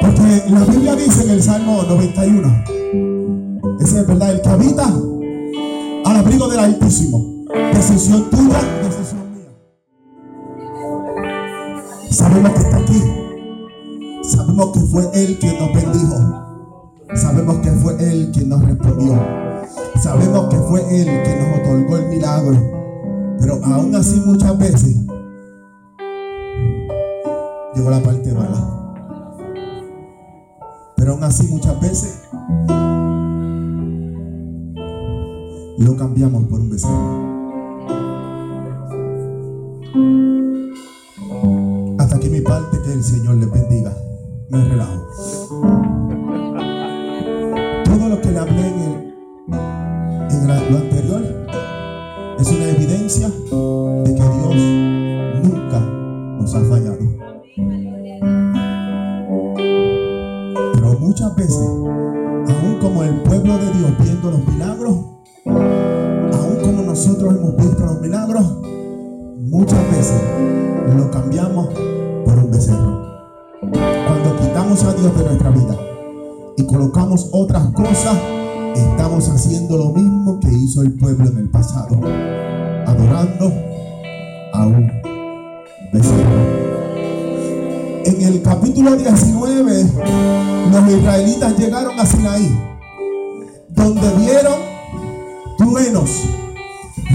Porque 0.00 0.44
la 0.48 0.64
Biblia 0.64 0.96
dice 0.96 1.24
en 1.24 1.30
el 1.30 1.42
Salmo 1.42 1.82
91, 1.82 2.64
ese 3.78 4.00
es 4.00 4.06
verdad, 4.06 4.32
el 4.32 4.40
que 4.40 4.48
habita 4.48 4.90
al 6.10 6.16
abrigo 6.16 6.48
del 6.48 6.60
Altísimo, 6.60 7.44
decisión 7.72 8.28
tuya, 8.30 8.60
decisión 8.82 9.32
mía. 9.32 9.50
Sabemos 12.10 12.52
que 12.52 12.60
está 12.60 12.76
aquí 12.76 13.20
Sabemos 14.30 14.70
que 14.70 14.80
fue 14.80 15.10
Él 15.12 15.38
quien 15.40 15.58
nos 15.58 15.74
bendijo. 15.74 16.16
Sabemos 17.14 17.56
que 17.58 17.70
fue 17.72 17.94
Él 17.98 18.30
quien 18.32 18.48
nos 18.48 18.62
respondió. 18.62 19.18
Sabemos 20.00 20.48
que 20.48 20.56
fue 20.56 20.80
Él 21.00 21.06
que 21.24 21.36
nos 21.36 21.58
otorgó 21.58 21.96
el 21.96 22.06
milagro. 22.06 22.56
Pero 23.40 23.60
aún 23.64 23.92
así 23.96 24.22
muchas 24.24 24.56
veces 24.56 24.96
llegó 27.74 27.90
la 27.90 28.00
parte 28.00 28.32
mala. 28.32 28.94
Pero 30.96 31.12
aún 31.12 31.24
así 31.24 31.48
muchas 31.48 31.80
veces 31.80 32.20
lo 35.80 35.96
cambiamos 35.96 36.44
por 36.44 36.60
un 36.60 36.68
becerro. 36.68 37.30
Hasta 41.98 42.16
aquí 42.16 42.28
mi 42.28 42.42
parte, 42.42 42.76
que 42.84 42.92
el 42.92 43.02
Señor 43.02 43.36
le 43.36 43.46
bendiga. 43.46 43.96
Me 44.50 44.62
relajo. 44.62 45.06
Todo 47.84 48.08
lo 48.10 48.20
que 48.20 48.30
le 48.30 48.38
hablé 48.38 48.66
en 48.66 50.46
lo 50.70 50.76
anterior 50.76 51.22
es 52.38 52.48
una 52.48 52.68
evidencia 52.68 53.28
de 53.28 54.14
que 54.14 54.22
Dios 54.22 54.56
nunca 55.44 55.80
nos 55.80 56.54
ha 56.54 56.60
fallado. 56.60 56.98
Pero 60.74 60.98
muchas 61.00 61.34
veces, 61.36 61.79
cambiamos 71.10 71.68
por 72.24 72.38
un 72.38 72.50
becerro. 72.50 73.00
Cuando 73.60 74.36
quitamos 74.40 74.82
a 74.84 74.94
Dios 74.94 75.16
de 75.16 75.24
nuestra 75.24 75.50
vida 75.50 75.76
y 76.56 76.66
colocamos 76.66 77.28
otras 77.32 77.68
cosas, 77.70 78.16
estamos 78.74 79.28
haciendo 79.28 79.76
lo 79.76 79.90
mismo 79.90 80.38
que 80.40 80.52
hizo 80.52 80.82
el 80.82 80.92
pueblo 80.94 81.28
en 81.28 81.38
el 81.38 81.50
pasado, 81.50 82.00
adorando 82.86 83.52
a 84.52 84.66
un 84.66 84.90
becerro. 85.92 86.60
En 88.04 88.22
el 88.22 88.42
capítulo 88.42 88.96
19, 88.96 89.84
los 90.72 90.88
israelitas 90.90 91.58
llegaron 91.58 91.98
a 91.98 92.06
Sinaí, 92.06 92.58
donde 93.68 94.08
vieron 94.16 94.54
truenos, 95.58 96.10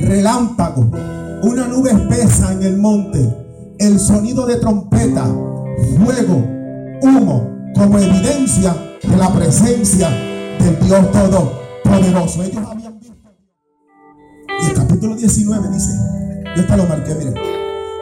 relámpagos, 0.01 0.85
una 1.43 1.67
nube 1.67 1.91
espesa 1.91 2.53
en 2.53 2.63
el 2.63 2.77
monte, 2.77 3.44
el 3.85 3.99
sonido 3.99 4.45
de 4.47 4.55
trompeta, 4.55 5.25
fuego, 6.03 6.43
humo, 7.01 7.71
como 7.75 7.99
evidencia 7.99 8.75
de 9.01 9.15
la 9.15 9.31
presencia 9.31 10.09
del 10.59 10.79
Dios 10.79 11.11
Todopoderoso. 11.11 12.43
Ellos 12.43 12.63
habían 12.67 12.99
visto. 12.99 13.15
Y 14.61 14.65
el 14.65 14.73
capítulo 14.73 15.15
19 15.15 15.69
dice, 15.69 15.91
yo 16.55 16.61
esta 16.61 16.77
lo 16.77 16.85
marqué, 16.87 17.13
miren. 17.13 17.35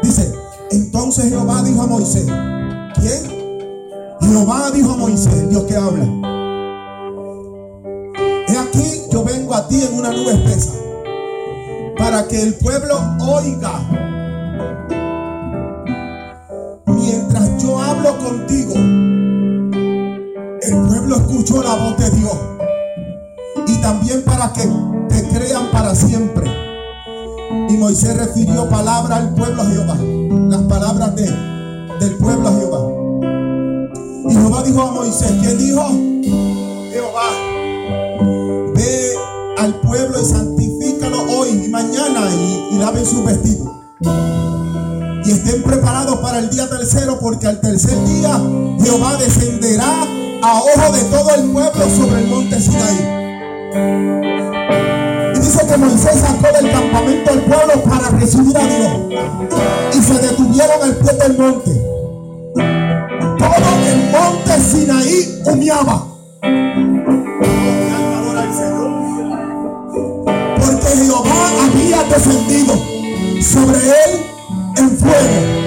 Dice, 0.01 0.33
entonces 0.71 1.25
Jehová 1.29 1.61
dijo 1.63 1.81
a 1.81 1.87
Moisés, 1.87 2.25
¿quién? 2.95 4.19
Jehová 4.21 4.71
dijo 4.71 4.91
a 4.91 4.97
Moisés, 4.97 5.49
Dios 5.49 5.63
que 5.63 5.75
habla. 5.75 6.05
He 8.47 8.57
aquí, 8.57 9.01
yo 9.11 9.23
vengo 9.23 9.53
a 9.53 9.67
ti 9.67 9.83
en 9.83 9.97
una 9.97 10.11
nube 10.11 10.31
espesa 10.31 10.73
para 11.97 12.27
que 12.27 12.41
el 12.41 12.55
pueblo 12.55 12.95
oiga. 13.19 14.02
Hablo 17.93 18.17
contigo, 18.17 18.73
el 20.61 20.87
pueblo 20.87 21.15
escuchó 21.17 21.61
la 21.63 21.75
voz 21.75 21.97
de 21.97 22.09
Dios. 22.11 22.37
Y 23.67 23.81
también 23.81 24.23
para 24.23 24.51
que 24.53 24.63
te 25.09 25.29
crean 25.29 25.71
para 25.71 25.95
siempre. 25.95 26.49
Y 27.69 27.77
Moisés 27.77 28.17
refirió 28.17 28.67
palabra 28.69 29.17
al 29.17 29.33
pueblo 29.33 29.63
Jehová. 29.65 29.97
Las 30.49 30.61
palabras 30.63 31.15
de, 31.15 31.29
del 31.99 32.15
pueblo 32.17 32.51
Jehová. 32.57 32.79
Y 34.29 34.33
Jehová 34.33 34.63
dijo 34.63 34.81
a 34.81 34.91
Moisés, 34.91 35.31
¿quién 35.41 35.57
dijo? 35.57 35.87
Jehová. 36.91 37.29
Ve 38.75 39.13
al 39.57 39.79
pueblo 39.81 40.21
y 40.21 40.25
santifícalo 40.25 41.17
hoy 41.37 41.65
y 41.65 41.69
mañana 41.69 42.29
y, 42.31 42.75
y 42.75 42.79
laven 42.79 43.05
sus 43.05 43.23
vestidos. 43.23 43.69
Y 45.25 45.31
estén 45.31 45.63
preparados 45.63 46.17
para 46.17 46.39
el 46.39 46.49
día 46.49 46.69
tercero, 46.69 47.17
porque 47.19 47.47
al 47.47 47.61
tercer 47.61 47.97
día 48.05 48.41
Jehová 48.83 49.15
descenderá 49.17 50.03
a 50.41 50.53
ojo 50.57 50.91
de 50.91 51.03
todo 51.03 51.35
el 51.35 51.51
pueblo 51.51 51.89
sobre 51.89 52.21
el 52.21 52.27
monte 52.27 52.59
Sinaí. 52.59 53.23
Y 55.33 55.39
dice 55.39 55.65
que 55.65 55.77
Moisés 55.77 56.19
sacó 56.19 56.57
del 56.57 56.71
campamento 56.71 57.31
al 57.31 57.41
pueblo 57.43 57.83
para 57.83 58.09
recibir 58.09 58.57
a 58.57 58.65
Dios. 58.65 58.91
Y 59.93 60.01
se 60.03 60.13
detuvieron 60.19 60.83
al 60.83 60.95
pie 60.97 61.13
del 61.13 61.37
monte. 61.37 61.71
Todo 63.39 63.69
el 63.87 64.11
monte 64.11 64.59
Sinaí 64.59 65.41
humeaba. 65.45 66.07
Porque 70.59 70.87
Jehová 70.97 71.51
había 71.63 72.03
descendido 72.03 72.73
sobre 73.41 73.79
él 73.79 74.33
en 74.77 74.97
fuego. 74.97 75.63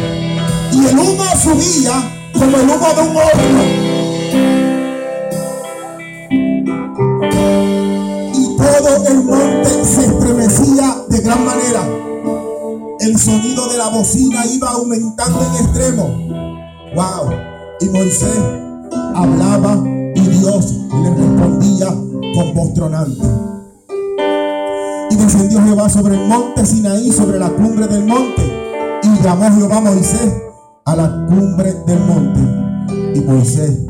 Y 0.73 0.87
el 0.87 0.99
humo 0.99 1.25
subía 1.43 2.31
como 2.33 2.57
el 2.57 2.69
humo 2.69 2.89
de 2.95 3.03
un 3.03 3.17
horno. 3.17 3.63
Y 8.35 8.57
todo 8.57 9.07
el 9.09 9.25
monte 9.25 9.85
se 9.85 10.07
estremecía 10.07 11.05
de 11.09 11.21
gran 11.21 11.45
manera. 11.45 11.89
El 13.01 13.19
sonido 13.19 13.69
de 13.69 13.79
la 13.79 13.89
bocina 13.89 14.45
iba 14.47 14.71
aumentando 14.71 15.41
en 15.41 15.65
extremo. 15.65 16.05
Wow. 16.95 17.31
Y 17.81 17.89
Moisés 17.91 18.41
hablaba 19.15 19.83
y 20.15 20.21
Dios 20.21 20.75
le 20.91 21.11
respondía 21.11 21.87
con 21.89 22.55
voz 22.55 22.75
tronante. 22.75 23.27
Y 25.11 25.17
descendió 25.17 25.63
Jehová 25.63 25.89
sobre 25.89 26.17
el 26.17 26.27
monte 26.27 26.67
Sinaí, 26.67 27.13
sobre 27.13 27.39
la 27.39 27.51
cumbre 27.51 27.87
del 27.87 28.05
monte. 28.05 28.66
Y 29.19 29.23
llamó 29.23 29.51
Jehová 29.51 29.79
a 29.79 29.81
Moisés 29.81 30.43
a 30.85 30.97
la 30.97 31.27
cumbre 31.27 31.73
del 31.87 32.01
monte. 32.01 32.41
Y 33.15 33.21
Moisés 33.23 33.87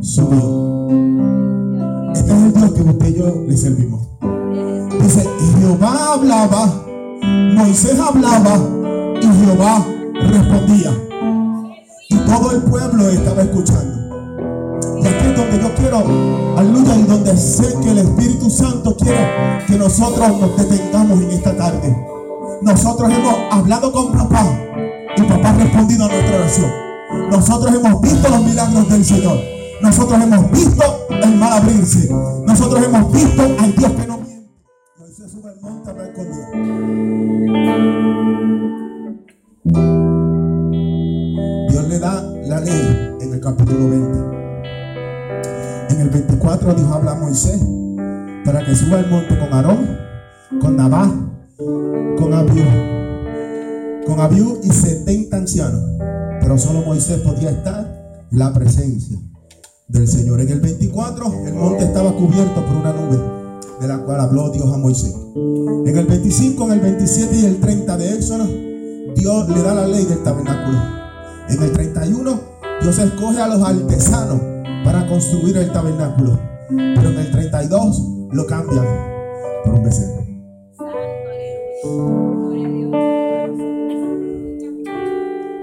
subió. 0.00 0.80
Este 2.14 2.32
es 2.32 2.42
el 2.42 2.52
Dios 2.52 2.72
que 2.72 2.82
usted 2.82 3.08
y 3.08 3.14
yo 3.14 3.44
le 3.46 3.56
servimos. 3.56 4.00
Dice, 5.02 5.28
y 5.40 5.60
Jehová 5.60 6.14
hablaba, 6.14 6.84
Moisés 7.54 7.98
hablaba 7.98 8.58
y 9.20 9.26
Jehová 9.26 9.86
respondía. 10.14 10.92
Y 12.08 12.16
todo 12.16 12.52
el 12.52 12.62
pueblo 12.62 13.08
estaba 13.10 13.42
escuchando. 13.42 14.00
Y 15.02 15.06
aquí 15.06 15.26
es 15.26 15.36
donde 15.36 15.60
yo 15.60 15.74
quiero, 15.74 16.04
aleluya, 16.56 16.96
y 16.96 17.02
donde 17.02 17.36
sé 17.36 17.74
que 17.82 17.90
el 17.90 17.98
Espíritu 17.98 18.48
Santo 18.48 18.96
quiere 18.96 19.64
que 19.66 19.76
nosotros 19.76 20.40
nos 20.40 20.56
detengamos 20.56 21.20
en 21.20 21.30
esta 21.30 21.56
tarde. 21.56 22.19
Nosotros 22.62 23.10
hemos 23.10 23.34
hablado 23.50 23.90
con 23.90 24.12
papá 24.12 24.44
y 25.16 25.22
papá 25.22 25.48
ha 25.48 25.52
respondido 25.54 26.04
a 26.04 26.08
nuestra 26.08 26.36
oración. 26.36 26.70
Nosotros 27.30 27.74
hemos 27.74 28.00
visto 28.02 28.28
los 28.28 28.44
milagros 28.44 28.88
del 28.88 29.04
Señor. 29.04 29.38
Nosotros 29.80 30.22
hemos 30.22 30.50
visto 30.50 30.84
el 31.08 31.36
mal 31.36 31.54
abrirse. 31.54 32.10
Nosotros 32.46 32.84
hemos 32.84 33.12
visto 33.12 33.42
al 33.42 33.74
Dios 33.74 33.92
que 33.92 34.06
no 34.06 34.18
miente. 34.18 34.50
Moisés 34.98 35.30
sube 35.32 35.48
al 35.48 35.60
monte 35.62 35.88
a 35.88 35.92
hablar 35.92 36.12
con 36.12 36.24
Dios. 36.26 36.46
Dios 41.70 41.88
le 41.88 41.98
da 41.98 42.22
la 42.44 42.60
ley 42.60 43.16
en 43.20 43.32
el 43.32 43.40
capítulo 43.40 43.88
20. 43.88 44.18
En 45.94 46.00
el 46.00 46.10
24 46.10 46.74
dijo 46.74 46.92
habla 46.94 47.12
a 47.12 47.14
Moisés 47.14 47.58
para 48.44 48.62
que 48.64 48.74
suba 48.74 48.98
al 48.98 49.08
monte 49.08 49.38
con 49.38 49.52
Aarón, 49.52 49.98
con 50.60 50.76
Nabá, 50.76 51.10
con 52.18 52.32
Abiú, 52.32 52.64
con 54.06 54.20
Abiú 54.20 54.60
y 54.62 54.70
70 54.70 55.36
ancianos. 55.36 55.82
Pero 56.40 56.56
solo 56.58 56.80
Moisés 56.82 57.18
podía 57.20 57.50
estar 57.50 58.26
en 58.30 58.38
la 58.38 58.52
presencia 58.52 59.18
del 59.88 60.08
Señor. 60.08 60.40
En 60.40 60.48
el 60.48 60.60
24 60.60 61.46
el 61.46 61.54
monte 61.54 61.84
estaba 61.84 62.12
cubierto 62.12 62.64
por 62.64 62.76
una 62.76 62.92
nube 62.92 63.18
de 63.80 63.88
la 63.88 63.98
cual 63.98 64.20
habló 64.20 64.50
Dios 64.50 64.72
a 64.72 64.78
Moisés. 64.78 65.14
En 65.34 65.96
el 65.96 66.06
25, 66.06 66.64
en 66.64 66.72
el 66.72 66.80
27 66.80 67.36
y 67.36 67.44
el 67.44 67.60
30 67.60 67.96
de 67.96 68.14
Éxodo, 68.14 68.46
Dios 69.16 69.48
le 69.48 69.62
da 69.62 69.74
la 69.74 69.86
ley 69.86 70.04
del 70.04 70.22
tabernáculo. 70.22 70.78
En 71.48 71.62
el 71.62 71.72
31, 71.72 72.40
Dios 72.82 72.98
escoge 72.98 73.40
a 73.40 73.48
los 73.48 73.62
artesanos 73.62 74.40
para 74.84 75.06
construir 75.06 75.56
el 75.58 75.72
tabernáculo. 75.72 76.38
Pero 76.68 77.10
en 77.10 77.18
el 77.18 77.30
32 77.30 78.02
lo 78.32 78.46
cambian 78.46 78.86
por 79.64 79.74
un 79.74 79.84
becerro. 79.84 80.29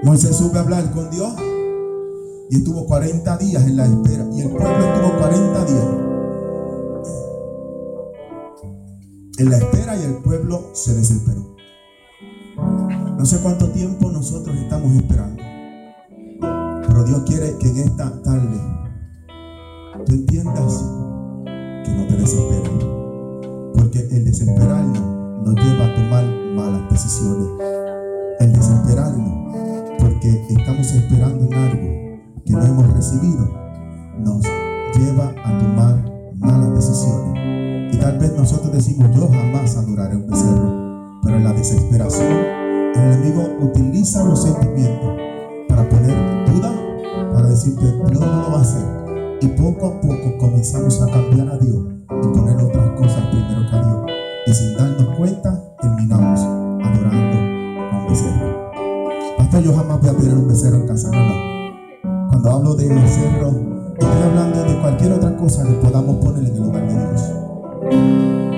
Moisés 0.02 0.36
sube 0.36 0.58
a 0.58 0.62
hablar 0.62 0.90
con 0.92 1.10
Dios 1.10 1.32
y 2.50 2.56
estuvo 2.56 2.86
40 2.86 3.36
días 3.38 3.64
en 3.64 3.76
la 3.76 3.84
espera. 3.86 4.26
Y 4.32 4.40
el 4.40 4.50
pueblo 4.50 4.68
estuvo 4.68 5.18
40 5.18 5.64
días. 5.64 6.08
en 9.38 9.50
la 9.50 9.58
espera 9.58 9.96
y 9.96 10.02
el 10.02 10.16
pueblo 10.16 10.70
se 10.72 10.94
desesperó. 10.94 11.56
No 12.56 13.24
sé 13.24 13.38
cuánto 13.40 13.70
tiempo 13.70 14.10
nosotros 14.10 14.56
estamos 14.56 14.96
esperando. 14.96 15.42
Pero 16.88 17.04
Dios 17.04 17.22
quiere 17.24 17.56
que 17.58 17.68
en 17.68 17.78
esta 17.78 18.20
tarde 18.22 18.60
tú 20.04 20.12
entiendas 20.12 20.84
que 21.84 21.92
no 21.92 22.06
te 22.08 22.16
desesperes. 22.16 22.84
Porque 23.74 24.00
el 24.10 24.24
desesperarnos 24.24 25.17
nos 25.44 25.54
lleva 25.54 25.86
a 25.86 25.94
tomar 25.94 26.24
malas 26.54 26.90
decisiones. 26.90 27.48
El 28.40 28.52
desesperarnos 28.52 29.38
porque 29.98 30.44
estamos 30.48 30.92
esperando 30.92 31.44
en 31.44 31.54
algo 31.54 32.42
que 32.44 32.52
no 32.52 32.62
hemos 32.64 32.92
recibido 32.94 33.48
nos 34.18 34.42
lleva 34.96 35.34
a 35.44 35.58
tomar 35.58 36.04
malas 36.36 36.74
decisiones. 36.74 37.94
Y 37.94 37.98
tal 37.98 38.18
vez 38.18 38.32
nosotros 38.36 38.72
decimos, 38.72 39.08
yo 39.14 39.28
jamás 39.28 39.76
adoraré 39.76 40.16
un 40.16 40.26
becerro. 40.26 41.20
Pero 41.22 41.36
en 41.36 41.44
la 41.44 41.52
desesperación, 41.52 42.32
el 42.94 43.00
enemigo 43.00 43.48
utiliza 43.60 44.24
los 44.24 44.42
sentimientos 44.42 45.10
para 45.68 45.88
poner 45.88 46.16
duda, 46.46 46.72
para 47.32 47.48
decirte, 47.48 47.84
Dios 47.84 48.20
no 48.20 48.42
lo 48.42 48.52
va 48.52 48.58
a 48.58 48.60
hacer. 48.62 49.38
Y 49.40 49.48
poco 49.48 49.86
a 49.86 50.00
poco 50.00 50.38
comenzamos 50.38 51.00
a 51.02 51.06
cambiar 51.06 51.48
a 51.48 51.58
Dios 51.58 51.86
y 52.08 52.28
poner 52.28 52.56
otras 52.56 52.90
cosas 52.98 53.24
primero. 53.30 53.57
Y 54.48 54.54
sin 54.54 54.74
darnos 54.78 55.14
cuenta, 55.14 55.62
terminamos 55.78 56.40
adorando 56.40 57.38
a 57.92 57.98
un 57.98 58.08
becerro. 58.08 58.70
Pastor, 59.36 59.62
yo 59.62 59.74
jamás 59.74 60.00
voy 60.00 60.08
a 60.08 60.16
tener 60.16 60.38
un 60.38 60.48
becerro 60.48 60.76
en 60.76 60.86
casa. 60.86 61.10
No, 61.10 62.28
Cuando 62.30 62.50
hablo 62.50 62.74
de 62.74 62.88
becerro, 62.88 63.68
Estoy 63.98 64.22
hablando 64.22 64.62
de 64.62 64.80
cualquier 64.80 65.12
otra 65.12 65.36
cosa 65.36 65.64
que 65.64 65.72
podamos 65.72 66.16
poner 66.24 66.44
en 66.44 66.56
el 66.56 66.62
lugar 66.62 66.86
de 66.86 66.94
Dios. 66.94 67.22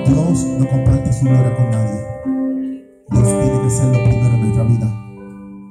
Dios 0.07 0.47
no 0.61 0.69
comparte 0.69 1.13
su 1.13 1.25
gloria 1.25 1.57
con 1.57 1.71
nadie. 1.71 2.01
Dios 3.11 3.25
tiene 3.25 3.63
que 3.63 3.71
ser 3.71 3.87
lo 3.87 4.05
primero 4.05 4.35
en 4.35 4.41
nuestra 4.43 4.65
vida. 4.65 4.87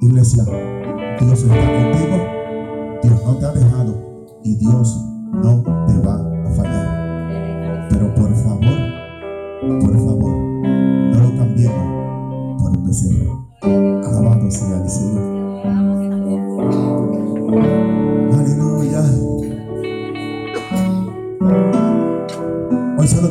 Iglesia, 0.02 0.44
Dios 1.18 1.42
está 1.44 1.54
contigo. 1.54 2.16
Dios 3.04 3.24
no 3.24 3.36
te 3.36 3.46
ha 3.46 3.52
dejado. 3.52 3.94
Y 4.42 4.56
Dios 4.56 5.02
no 5.32 5.62
te 5.86 6.06
va 6.06 6.14
a 6.16 6.50
fallar. 6.50 7.88
Pero 7.88 8.14
por 8.14 8.34
favor, 8.34 8.99
por 9.60 9.94
favor, 9.94 10.32
no 10.32 11.20
lo 11.20 11.36
cambiemos 11.36 12.62
por 12.62 12.74
el 12.74 12.82
becerro. 12.82 13.48
Alabado 13.62 14.50
sea 14.50 14.82
el 14.82 14.88
Señor. 14.88 15.40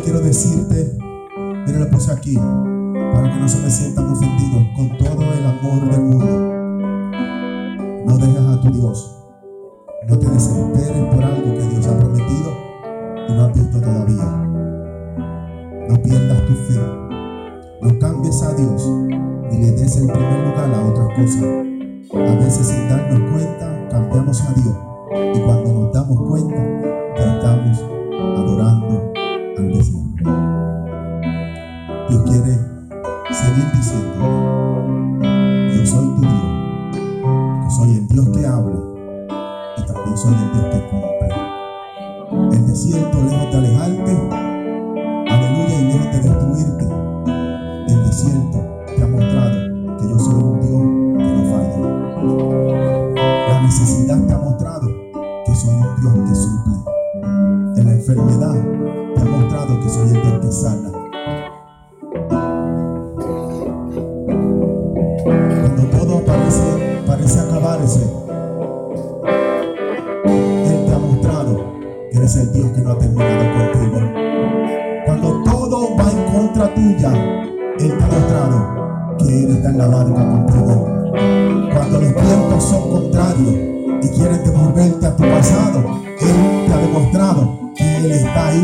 quiero 0.09 0.21
decirte, 0.21 0.98
mire 1.67 1.79
lo 1.79 1.88
puse 1.91 2.12
aquí, 2.12 2.36
para 2.36 3.31
que 3.31 3.39
no 3.39 3.48
se 3.48 3.59
me 3.59 3.69
sientan 3.69 4.12
ofendidos, 4.12 4.63
con 4.75 4.98
todo 4.98 5.21
el 5.21 5.45
amor 5.45 5.91
del 5.91 6.01
mundo. 6.01 6.35
No 8.07 8.18
dejes 8.18 8.42
a 8.42 8.59
tu 8.59 8.72
Dios. 8.72 9.24
No 10.07 10.18
te 10.18 10.27
desesperes 10.27 11.13
por 11.13 11.24
algo 11.24 11.53
que 11.53 11.63
Dios 11.70 11.85
ha 11.85 12.00
prometido 12.00 12.53
y 13.27 13.33
no 13.33 13.46
has 13.46 13.53
visto 13.53 13.79
todavía. 13.79 14.58
No 15.89 16.01
pierdas 16.01 16.45
tu 16.45 16.53
fe. 16.53 16.79
No 17.81 17.99
cambies 17.99 18.43
a 18.43 18.53
Dios 18.53 18.87
ni 19.51 19.57
le 19.57 19.71
des 19.71 19.97
el 19.97 20.07
primer 20.07 20.47
lugar 20.47 20.71
a 20.73 20.85
otras 20.85 21.07
cosas. 21.17 21.43
A 22.13 22.35
veces 22.35 22.67
sin 22.67 22.87
darnos 22.87 23.31
cuenta 23.31 23.87
cambiamos 23.89 24.41
a 24.41 24.53
Dios 24.53 24.75
y 25.35 25.39
cuando 25.41 25.73
nos 25.73 25.93
damos 25.93 26.21
cuenta 26.21 26.55
ya 27.17 27.35
estamos 27.35 27.79
adorando 27.79 29.11
Dios 32.09 32.23
quiere 32.23 32.57
seguir 33.31 33.71
diciendo, 33.73 34.25
yo 35.21 35.85
soy 35.85 36.07
tu 36.15 36.21
Dios, 36.21 36.43
yo 37.63 37.69
soy 37.69 37.91
el 37.97 38.07
Dios 38.07 38.29
que 38.29 38.45
habla 38.45 38.79
y 39.77 39.85
también 39.85 40.17
soy 40.17 40.33
el 40.33 40.51
Dios 40.53 40.65
que 40.73 40.79
cumple. 40.89 42.57
El 42.57 42.67
desierto 42.67 43.21
lejos 43.21 43.51
de 43.51 43.57
alejarte, 43.57 44.38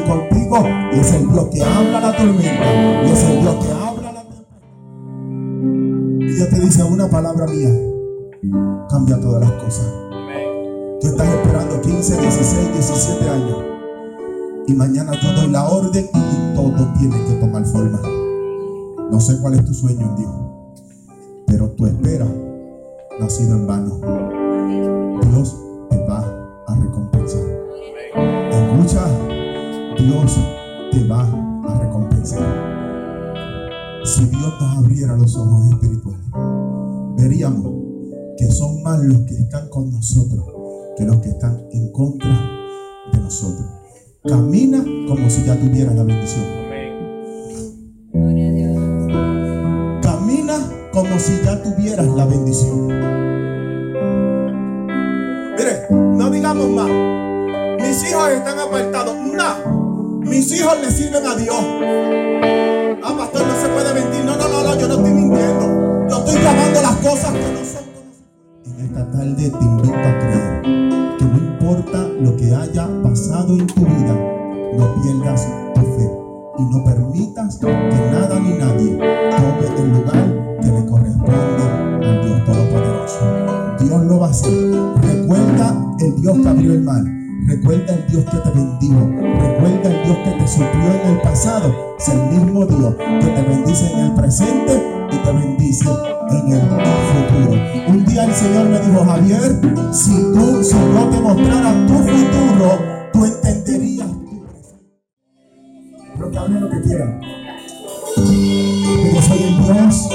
contigo 0.05 0.63
y 0.93 0.99
es 0.99 1.13
el 1.13 1.29
Dios 1.29 1.47
que 1.51 1.63
habla 1.63 1.99
la 1.99 2.15
tormenta 2.15 3.03
y 3.05 3.11
es 3.11 3.23
el 3.23 3.41
Dios 3.41 3.65
que 3.65 3.71
habla 3.71 4.11
la 4.11 4.21
tempestad. 4.23 4.57
Y 6.19 6.33
Dios 6.33 6.49
te 6.49 6.59
dice 6.59 6.83
una 6.83 7.09
palabra 7.09 7.45
mía, 7.47 7.69
cambia 8.89 9.19
todas 9.19 9.41
las 9.41 9.51
cosas. 9.63 9.85
Tú 11.01 11.07
estás 11.07 11.27
esperando 11.27 11.81
15, 11.81 12.21
16, 12.21 12.73
17 12.73 13.29
años 13.29 13.57
y 14.67 14.73
mañana 14.73 15.13
yo 15.21 15.33
doy 15.33 15.51
la 15.51 15.67
orden 15.67 16.05
y 16.13 16.55
todo 16.55 16.93
tiene 16.97 17.15
que 17.25 17.33
tomar 17.33 17.65
forma. 17.65 18.01
No 19.11 19.19
sé 19.19 19.39
cuál 19.39 19.53
es 19.55 19.65
tu 19.65 19.73
sueño 19.73 20.01
en 20.01 20.15
Dios, 20.15 20.33
pero 21.45 21.69
tu 21.71 21.85
espera 21.85 22.25
no 23.19 23.25
ha 23.25 23.29
sido 23.29 23.55
en 23.55 23.67
vano. 23.67 23.99
Dios 25.31 25.55
te 25.89 25.97
va 26.07 26.19
a 26.67 26.75
recompensar. 26.75 27.41
Escucha, 28.51 29.05
Dios 29.97 30.37
te 30.91 31.07
va 31.07 31.21
a 31.21 31.79
recompensar. 31.79 32.41
Si 34.03 34.25
Dios 34.25 34.53
nos 34.59 34.77
abriera 34.77 35.15
los 35.15 35.35
ojos 35.37 35.71
espirituales, 35.71 36.25
veríamos 37.17 37.73
que 38.37 38.51
son 38.51 38.83
más 38.83 38.99
los 38.99 39.19
que 39.21 39.35
están 39.35 39.69
con 39.69 39.89
nosotros 39.91 40.45
que 40.97 41.05
los 41.05 41.17
que 41.17 41.29
están 41.29 41.61
en 41.71 41.91
contra 41.91 42.29
de 43.11 43.19
nosotros. 43.19 43.65
Camina 44.23 44.83
como 45.07 45.29
si 45.29 45.43
ya 45.45 45.59
tuvieras 45.59 45.95
la 45.95 46.03
bendición. 46.03 46.45
Camina 50.01 50.57
como 50.91 51.19
si 51.19 51.41
ya 51.43 51.61
tuvieras 51.61 52.07
la 52.07 52.25
bendición. 52.25 52.87
Mire, 55.57 55.87
no 55.91 56.29
digamos 56.29 56.69
más 56.69 57.15
mis 57.87 58.09
hijos 58.09 58.29
están 58.29 58.59
apartados. 58.59 59.15
No, 59.15 59.74
mis 60.35 60.51
hijos 60.51 60.73
le 60.81 60.91
sirven 60.91 61.25
a 61.25 61.35
Dios. 61.35 61.55
Ah, 63.03 63.15
pastor, 63.17 63.47
no 63.47 63.55
se 63.55 63.69
puede 63.69 63.93
mentir. 63.93 64.25
No, 64.25 64.35
no, 64.35 64.49
no, 64.49 64.63
no, 64.63 64.77
yo 64.77 64.87
no 64.87 64.95
estoy 64.95 65.11
mintiendo. 65.11 66.07
Yo 66.09 66.17
estoy 66.17 66.43
llamando 66.43 66.81
las 66.81 66.95
cosas 66.97 67.31
que 67.31 67.53
no 67.53 67.63
son 67.63 67.83
En 68.65 68.85
esta 68.85 69.11
tarde 69.11 69.49
te 69.49 69.65
invito 69.65 69.93
a 69.93 70.19
creer 70.19 70.61
que 71.17 71.25
no 71.25 71.37
importa 71.37 72.07
lo 72.19 72.35
que 72.35 72.53
haya 72.53 72.89
pasado 73.01 73.53
en 73.53 73.67
tu 73.67 73.81
vida, 73.85 74.13
no 74.77 75.01
pierdas 75.01 75.47
tu 75.73 75.81
fe 75.81 76.11
y 76.57 76.63
no 76.63 76.83
permitas 76.83 77.57
que 77.57 77.67
nada 78.11 78.39
ni 78.39 78.57
nadie 78.57 78.97
tome 79.31 79.81
el 79.81 79.89
lugar 79.89 80.59
que 80.61 80.67
le 80.67 80.85
corresponde 80.85 81.63
al 82.03 82.25
Dios 82.25 82.45
Todopoderoso. 82.45 83.19
Dios 83.79 84.03
lo 84.03 84.19
va 84.19 84.27
a 84.27 84.31
hacer. 84.31 84.51
Recuerda 85.01 85.95
el 85.99 86.21
Dios 86.21 86.37
que 86.39 86.49
abrió 86.49 86.73
el 86.73 86.81
mar 86.81 87.14
Recuerda 87.43 87.93
el 87.93 88.07
Dios 88.07 88.23
que 88.25 88.37
te 88.37 88.49
bendijo. 88.49 89.07
Recuerda 89.07 89.89
el 89.89 90.03
Dios 90.05 90.17
que 90.23 90.31
te 90.31 90.47
suplió 90.47 90.93
en 91.03 91.09
el 91.11 91.21
pasado. 91.21 91.95
Es 91.99 92.09
el 92.09 92.19
mismo 92.31 92.65
Dios 92.65 92.95
que 92.95 93.27
te 93.27 93.41
bendice 93.41 93.91
en 93.91 93.99
el 93.99 94.13
presente 94.13 95.07
y 95.11 95.17
te 95.17 95.31
bendice 95.31 95.89
en 96.31 96.53
el 96.53 96.61
futuro. 96.61 97.61
Un 97.89 98.05
día 98.05 98.25
el 98.25 98.33
Señor 98.33 98.69
me 98.69 98.79
dijo, 98.79 99.05
Javier, 99.05 99.59
si 99.91 100.11
tú, 100.33 100.63
si 100.63 100.75
no 100.75 101.09
te 101.09 101.19
mostrara 101.19 101.73
tu 101.87 101.93
futuro, 101.93 102.79
tú 103.13 103.25
entenderías 103.25 104.07
tu 106.17 106.31
que 106.31 106.37
hablen 106.37 106.61
lo 106.61 106.69
que 106.69 106.81
quieran. 106.81 107.21
Yo 108.15 109.21
soy 109.21 109.43
el 109.43 109.63
Dios 109.63 110.09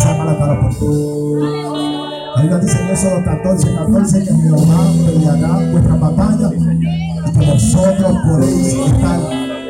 saca 0.00 0.24
la 0.24 0.38
cara 0.38 0.60
por 0.60 0.70
ti. 0.70 1.89
Ahí 2.36 2.48
dice 2.60 2.78
en 2.82 2.90
Éxodo 2.90 3.24
14, 3.24 3.74
14 3.74 4.24
que 4.24 4.34
Jehová 4.34 4.92
peleará 5.04 5.70
vuestra 5.70 5.94
batalla 5.96 6.50
y 6.54 7.38
que 7.38 7.46
vosotros 7.46 8.16
podéis 8.24 8.66
estar 8.74 9.20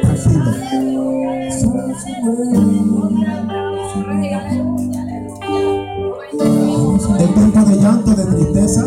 tranquilo. 0.03 0.53
El 7.19 7.35
tiempo 7.35 7.61
de 7.65 7.77
llanto, 7.77 8.15
de 8.15 8.25
tristeza, 8.25 8.85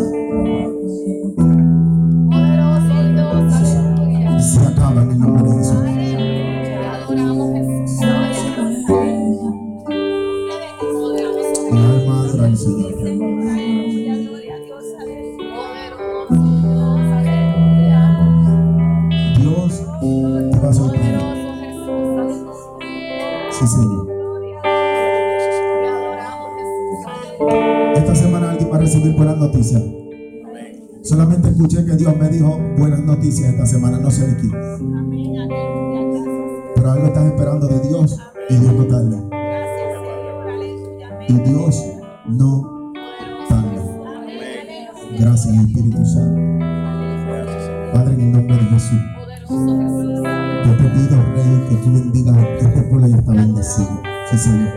Padre, 47.93 48.13
en 48.15 48.21
el 48.21 48.31
nombre 48.31 48.57
de 48.57 48.63
Jesús. 48.63 48.99
Yo 49.47 50.77
te 50.77 50.83
pido, 50.89 51.15
Rey, 51.35 51.67
que 51.69 51.75
tú 51.75 51.93
bendigas 51.93 52.37
este 52.59 52.81
pueblo 52.83 53.07
ya 53.07 53.17
está 53.17 53.31
bendecido. 53.33 54.01
Sí, 54.31 54.37
Señor. 54.37 54.69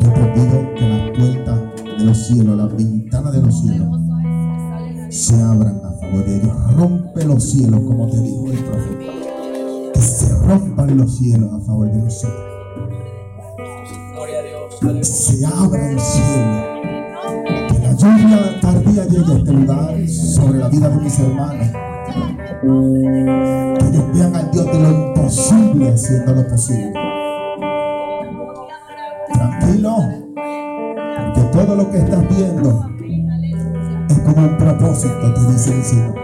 Yo 0.00 0.12
te 0.12 0.20
pido 0.34 0.74
que 0.74 0.88
las 0.88 1.10
puertas 1.16 1.60
de 1.98 2.04
los 2.04 2.26
cielos, 2.26 2.56
las 2.58 2.76
ventanas 2.76 3.32
de 3.32 3.42
los 3.42 3.60
cielos, 3.60 3.88
se 5.08 5.42
abran 5.42 5.80
a 5.82 5.92
favor 5.92 6.24
de 6.26 6.36
ellos. 6.36 6.74
Rompe 6.76 7.24
los 7.24 7.42
cielos, 7.42 7.80
como 7.80 8.06
te 8.08 8.20
dijo 8.20 8.46
el 8.52 8.58
profeta. 8.58 9.92
Que 9.94 10.00
se 10.00 10.38
rompan 10.46 10.96
los 10.98 11.16
cielos 11.16 11.54
a 11.54 11.60
favor 11.64 11.90
de 11.90 12.02
nosotros. 12.02 12.44
Se 15.02 15.46
abra 15.46 15.90
el 15.90 15.98
cielo. 15.98 16.87
Lluvia 17.98 18.60
tardía 18.60 19.04
llegue 19.06 19.32
a 19.32 19.36
este 19.38 19.52
lugar 19.52 20.08
sobre 20.08 20.58
la 20.60 20.68
vida 20.68 20.88
de 20.88 20.96
mis 20.98 21.18
hermanos. 21.18 21.66
Que 22.62 23.86
ellos 23.86 24.04
vean 24.14 24.36
al 24.36 24.50
Dios 24.52 24.66
de 24.66 24.78
lo 24.78 24.90
imposible 24.90 25.92
haciendo 25.92 26.34
lo 26.34 26.46
posible. 26.46 26.92
Tranquilo, 29.32 29.96
porque 31.16 31.40
todo 31.52 31.74
lo 31.74 31.90
que 31.90 31.98
estás 31.98 32.28
viendo 32.28 32.88
es 34.08 34.18
como 34.20 34.46
un 34.46 34.56
propósito, 34.58 35.34
te 35.34 35.52
dice 35.52 35.74
el 35.74 35.82
Señor. 35.82 36.14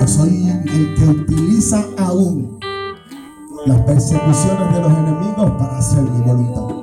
Yo 0.00 0.06
soy 0.06 0.50
el 0.50 0.94
que 0.94 1.04
utiliza 1.08 1.82
aún 1.96 2.58
las 3.64 3.80
persecuciones 3.80 4.74
de 4.74 4.80
los 4.82 4.92
enemigos 4.92 5.50
para 5.52 5.78
hacer 5.78 6.02
mi 6.02 6.20
voluntad. 6.20 6.73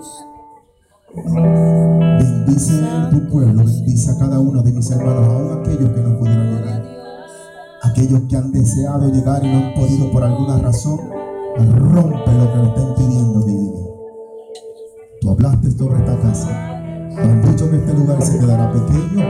Pueblo, 3.32 3.64
bendice 3.64 4.12
a 4.12 4.18
cada 4.18 4.40
uno 4.40 4.62
de 4.62 4.74
mis 4.74 4.92
hermanos, 4.92 5.26
aún 5.26 5.60
aquellos 5.62 5.90
que 5.92 6.02
no 6.02 6.20
pudieron 6.20 6.54
llegar. 6.54 6.84
Aquellos 7.82 8.22
que 8.28 8.36
han 8.36 8.52
deseado 8.52 9.10
llegar 9.10 9.46
y 9.46 9.48
no 9.48 9.58
han 9.58 9.74
podido 9.74 10.12
por 10.12 10.24
alguna 10.24 10.60
razón, 10.60 11.00
rompe 11.58 12.32
lo 12.34 12.52
que 12.52 12.58
le 12.58 12.68
está 12.68 12.82
impidiendo 12.82 13.46
que 13.46 13.52
lleguen. 13.52 13.86
Tú 15.22 15.30
hablaste 15.30 15.72
sobre 15.72 16.00
esta 16.00 16.20
casa. 16.20 16.78
Han 17.22 17.42
dicho 17.44 17.70
que 17.70 17.78
este 17.78 17.94
lugar 17.94 18.22
se 18.22 18.38
quedará 18.38 18.70
pequeño. 18.70 19.26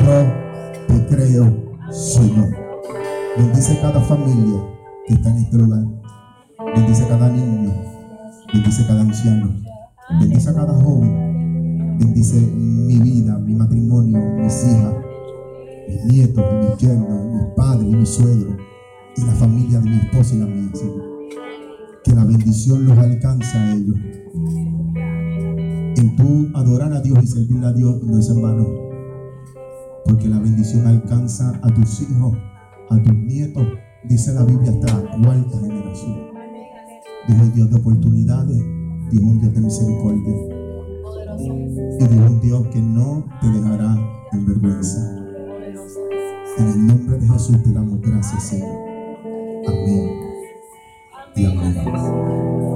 Yo 0.00 0.88
te 0.88 1.06
creo, 1.06 1.56
Señor. 1.92 2.50
Bendice 3.36 3.78
cada 3.80 4.00
familia 4.00 4.60
que 5.06 5.14
está 5.14 5.30
en 5.30 5.36
este 5.36 5.56
lugar. 5.56 5.84
Bendice 6.74 7.06
cada 7.06 7.28
niño. 7.28 7.72
Bendice 8.52 8.84
cada 8.88 9.02
anciano. 9.02 9.54
Bendice 10.20 10.50
a 10.50 10.54
cada 10.54 10.74
joven. 10.74 11.33
Bendice 11.98 12.40
mi 12.40 12.98
vida, 12.98 13.38
mi 13.38 13.54
matrimonio, 13.54 14.18
mis 14.42 14.64
hijas, 14.64 14.94
mis 15.88 16.04
nietos 16.12 16.44
mis 16.60 16.78
yernos, 16.78 17.32
mis 17.32 17.44
padres 17.56 17.88
mis 17.88 18.08
suegros. 18.08 18.56
Y 19.16 19.20
la 19.20 19.32
familia 19.34 19.78
de 19.78 19.90
mi 19.90 19.96
esposa 19.96 20.34
y 20.34 20.38
la 20.38 20.46
mía, 20.46 20.70
Señor. 20.74 21.02
Que 22.02 22.14
la 22.14 22.24
bendición 22.24 22.84
los 22.84 22.98
alcance 22.98 23.56
a 23.56 23.74
ellos. 23.74 23.96
En 25.96 26.16
tu 26.16 26.48
adorar 26.58 26.92
a 26.92 27.00
Dios 27.00 27.22
y 27.22 27.26
servir 27.28 27.64
a 27.64 27.72
Dios 27.72 28.02
no 28.02 28.18
es 28.18 28.28
en 28.28 28.42
vano. 28.42 28.66
Porque 30.04 30.28
la 30.28 30.40
bendición 30.40 30.86
alcanza 30.86 31.52
a 31.62 31.68
tus 31.72 32.02
hijos, 32.02 32.36
a 32.90 33.00
tus 33.00 33.14
nietos. 33.14 33.66
Dice 34.08 34.34
la 34.34 34.44
Biblia 34.44 34.72
hasta 34.72 35.00
la 35.00 35.22
cuarta 35.22 35.60
generación. 35.60 36.34
Dios 37.28 37.40
es 37.40 37.54
Dios 37.54 37.70
de 37.70 37.76
oportunidades. 37.76 38.58
Dios 39.10 39.22
es 39.22 39.40
Dios 39.40 39.54
de 39.54 39.60
misericordia. 39.60 40.54
Y 41.98 42.04
es 42.04 42.10
un 42.10 42.40
Dios 42.40 42.66
que 42.68 42.80
no 42.80 43.24
te 43.40 43.48
dejará 43.48 43.96
en 44.32 44.46
vergüenza. 44.46 44.98
En 46.58 46.68
el 46.68 46.86
nombre 46.86 47.18
de 47.18 47.28
Jesús 47.28 47.62
te 47.62 47.72
damos 47.72 48.00
gracias, 48.00 48.42
Señor. 48.42 48.76
Amén. 49.66 50.10
Y 51.36 51.46
amén. 51.46 52.73